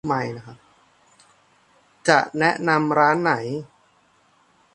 [2.09, 3.33] จะแนะนำร้านไหน